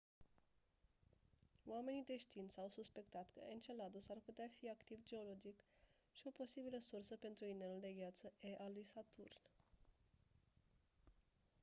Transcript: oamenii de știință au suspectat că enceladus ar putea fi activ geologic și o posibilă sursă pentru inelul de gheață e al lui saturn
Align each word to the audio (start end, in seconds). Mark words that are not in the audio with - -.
oamenii 1.65 2.03
de 2.03 2.17
știință 2.17 2.61
au 2.61 2.69
suspectat 2.69 3.29
că 3.33 3.41
enceladus 3.51 4.09
ar 4.09 4.17
putea 4.25 4.47
fi 4.59 4.69
activ 4.69 4.99
geologic 5.05 5.63
și 6.11 6.23
o 6.25 6.29
posibilă 6.29 6.77
sursă 6.79 7.15
pentru 7.15 7.45
inelul 7.45 7.79
de 7.81 7.93
gheață 7.99 8.33
e 8.39 8.55
al 8.63 8.71
lui 8.73 8.83
saturn 8.83 9.35